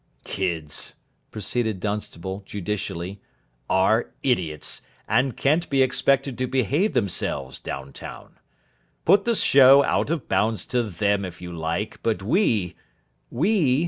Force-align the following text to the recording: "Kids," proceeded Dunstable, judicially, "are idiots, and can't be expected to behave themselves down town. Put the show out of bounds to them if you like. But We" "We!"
"Kids," 0.23 0.95
proceeded 1.29 1.79
Dunstable, 1.79 2.41
judicially, 2.43 3.21
"are 3.69 4.09
idiots, 4.23 4.81
and 5.07 5.37
can't 5.37 5.69
be 5.69 5.83
expected 5.83 6.39
to 6.39 6.47
behave 6.47 6.93
themselves 6.93 7.59
down 7.59 7.93
town. 7.93 8.39
Put 9.05 9.25
the 9.25 9.35
show 9.35 9.83
out 9.83 10.09
of 10.09 10.27
bounds 10.27 10.65
to 10.73 10.81
them 10.81 11.23
if 11.23 11.39
you 11.39 11.53
like. 11.55 12.01
But 12.01 12.23
We" 12.23 12.75
"We!" 13.29 13.55